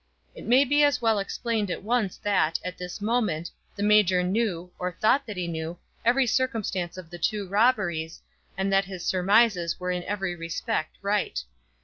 [0.33, 4.71] It may be as well explained at once that, at this moment, the major knew,
[4.79, 8.19] or thought that he knew, every circumstance of the two robberies,
[8.57, 11.43] and that his surmises were in every respect right.